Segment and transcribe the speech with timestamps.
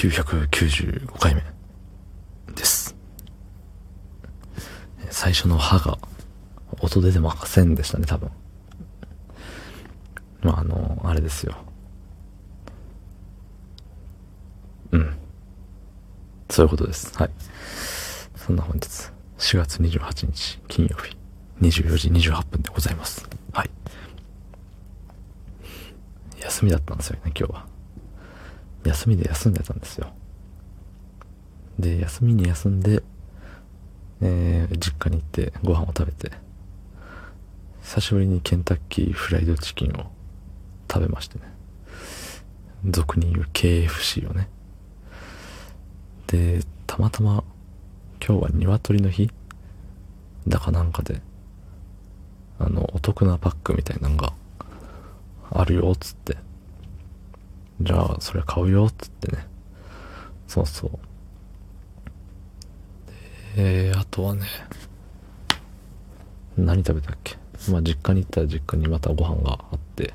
[0.00, 1.42] 995回目
[2.54, 2.96] です。
[5.10, 5.98] 最初の歯が
[6.80, 8.30] 音出てませんでしたね、多分。
[10.40, 11.54] まあ、あの、あれですよ。
[14.92, 15.18] うん。
[16.48, 17.14] そういうことです。
[17.18, 17.30] はい。
[18.36, 18.86] そんな本日、
[19.36, 21.14] 4月28日金曜日、
[21.60, 23.28] 24時28分でございます。
[23.52, 23.70] はい。
[26.40, 27.79] 休みだったんですよね、今日は。
[28.90, 30.12] 休みで休んでたんですよ。
[31.78, 33.02] で、休みに休んで、
[34.20, 36.32] えー、実家に行ってご飯を食べて、
[37.82, 40.10] 久しぶりにケンタッキーフライドチキンを
[40.90, 41.44] 食べましてね。
[42.84, 44.48] 俗に言う KFC をね。
[46.26, 47.44] で、たまたま
[48.24, 49.30] 今日は鶏の日
[50.48, 51.22] だかなんかで、
[52.58, 54.32] あの、お得なパックみたいなのが
[55.50, 56.36] あるよ、つって。
[57.80, 59.46] じゃあ、それ買うよ、つってね。
[60.46, 60.98] そうそう。
[63.56, 64.42] で、あとはね、
[66.56, 67.36] 何食べたっけ？
[67.70, 70.14] まあ、実家に行ったら実家にまたご飯があって、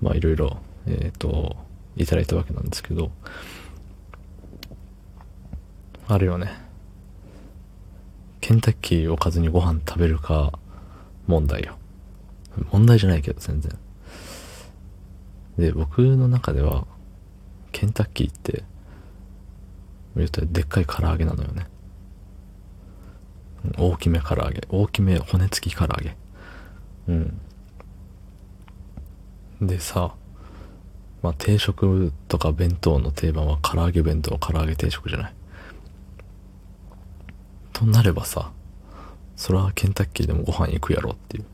[0.00, 1.56] まあ、いろいろ、えっ、と、
[1.96, 3.10] いただいたわけなんですけど、
[6.08, 6.52] あるよね。
[8.40, 10.58] ケンタッキーおかずにご飯食べるか
[11.26, 11.76] 問題よ。
[12.70, 13.78] 問題じゃないけど、全然。
[15.58, 16.86] で、僕の中では、
[17.74, 18.62] ケンタッキーって、
[20.14, 21.66] 言うたらでっかい唐揚げなのよね。
[23.76, 24.62] 大きめ唐揚げ。
[24.68, 26.16] 大きめ骨付き唐揚げ。
[27.08, 27.40] うん。
[29.66, 30.14] でさ、
[31.20, 35.34] まあ定食とか弁当の定番は唐揚げ弁当、唐揚げ定食じゃない。
[37.72, 38.52] となればさ、
[39.34, 41.44] それはケンタッキーでもご飯行くやろっていう。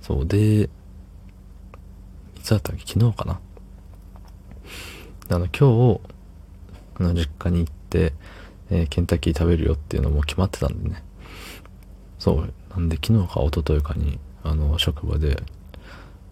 [0.00, 0.68] そうで、い
[2.40, 2.82] つだったっけ？
[2.86, 3.40] 昨日かな？
[5.30, 6.00] あの、今日、
[6.96, 8.12] あの、実家に行って、
[8.70, 11.02] えーケンタッキー食べるよっていうのも決まってたんでね。
[12.18, 12.52] そう。
[12.70, 15.42] なんで昨日か一昨日かに、あの、職場で、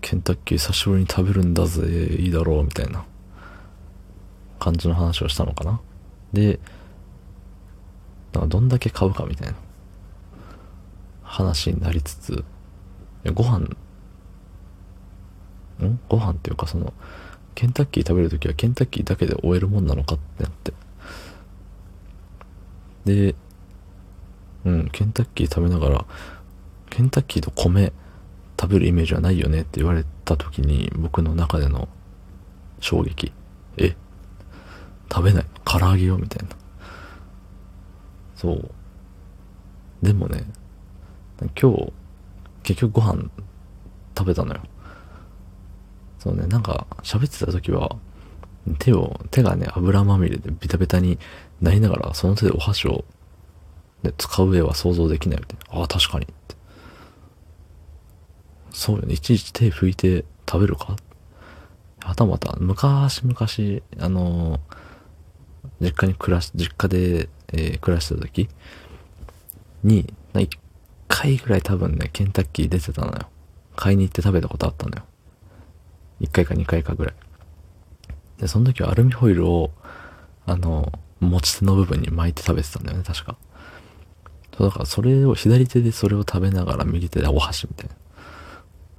[0.00, 1.86] ケンタッキー久しぶりに食べるんだぜ、
[2.18, 3.04] いいだろう、みたいな
[4.58, 5.80] 感じの話をしたのかな。
[6.32, 6.60] で、
[8.32, 9.54] なんかどんだけ買うかみたいな
[11.22, 12.44] 話になりつつ、
[13.34, 13.66] ご飯、
[15.84, 16.00] ん？
[16.08, 16.92] ご飯っていうかその、
[17.56, 20.72] ケンタッキー食べるときはケンタッキーだけで終えるもんなのかってなって。
[23.06, 23.34] で、
[24.66, 26.04] うん、ケンタッキー食べながら、
[26.90, 27.92] ケンタッキーと米
[28.60, 31.88] 食べるイメージはないよねって言われたときに、僕の中での
[32.80, 33.32] 衝撃。
[33.78, 33.96] え？
[35.10, 36.54] 食べない唐揚げよみたいな。
[38.34, 38.70] そう。
[40.02, 40.44] でもね、
[41.58, 41.92] 今日、
[42.64, 43.30] 結局ご飯
[44.18, 44.60] 食べたのよ。
[46.26, 47.96] そうね、なんか喋ってた時は、
[48.80, 51.20] 手を、手がね、油まみれでベタベタに
[51.60, 53.04] なりながら、その手でお箸を、
[54.02, 55.80] ね、使う上は想像できないみたいな。
[55.82, 56.56] ああ、確かにって。
[58.72, 60.96] そうよね、いちいち手拭いて食べるか？
[62.00, 64.58] はたまた、昔々、あの
[65.80, 68.48] 実家に暮らし、実家で、えー暮らしてた時
[69.84, 70.50] に、一
[71.06, 73.28] 回ぐらい多分ね、ケンタッキー出てたのよ。
[73.76, 75.04] 買いに行って食べたことあったのよ。
[76.20, 77.14] 一回か二回かぐらい。
[78.38, 79.70] で、その時はアルミホイルを、
[80.46, 83.36] あの、持ち手の部分に巻いて食べてたんだよね、確か。
[84.56, 87.94] そう、だからそれを、左手でそれを食べながら右手でお箸みたいな、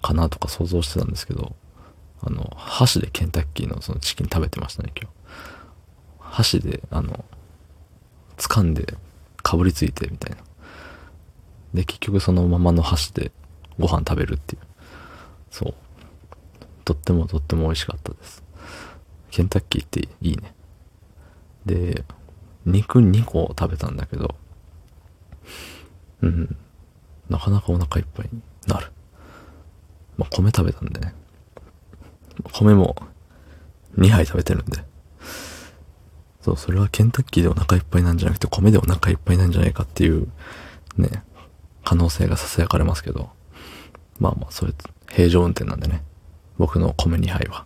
[0.02, 1.56] かなとか想像してたんですけど、
[2.22, 5.18] あの、箸でケンタッキーのそのチキン食べてましたね、今日。
[6.20, 7.26] 箸で、あの、
[8.38, 8.96] 掴んで、
[9.44, 10.38] かぶりついて、みたいな。
[11.74, 13.32] で、結局そのままの箸で
[13.80, 14.62] ご飯食べるっていう。
[15.52, 15.74] そう。
[16.88, 18.42] とってもとっても美味しかったです。
[19.30, 20.54] ケンタッキーっていいね。
[21.66, 22.06] で、
[22.66, 24.36] 肉2個食べたんだけど、
[26.22, 26.56] うん、
[27.30, 28.88] なかなかお腹いっぱいになる。
[30.16, 31.14] まあ、米食べたんでね。
[32.54, 32.96] 米も
[33.98, 34.82] 2杯食べてるんで。
[36.40, 40.30] そう、それはケンタッキーでお腹いっぱいなんじゃなくて、米でお腹いっぱいなんじゃないかっていう、
[40.96, 41.22] ね、
[41.84, 43.30] 可能性が囁かれますけど、
[44.20, 44.74] まあまあ、それ、
[45.10, 46.02] 平常運転なんでね。
[46.58, 47.66] 僕の米2杯は。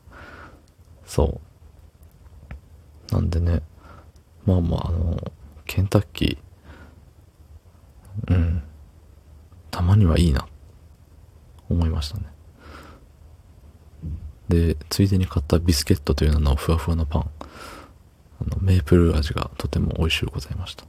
[1.05, 1.41] そ
[3.11, 3.13] う。
[3.13, 3.61] なんでね、
[4.45, 5.31] まあまあ、あの、
[5.65, 8.63] ケンタッキー、うん、
[9.69, 10.47] たまにはいいな、
[11.69, 12.25] 思いましたね。
[14.49, 17.31] で、ついでに買ったビスケットという名のふわふわのパン。
[18.41, 20.85] あの、メープル味がとても美味しゅうございました。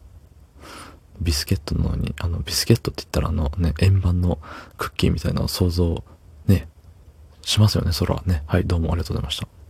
[1.20, 4.38] ビスケットなのに、あの、ビスケットって言ったらあのね、円盤の
[4.78, 6.02] クッキーみたいなのを想像、
[7.42, 8.42] しますよね、それはね。
[8.46, 9.61] はい、どうもありがとうございました。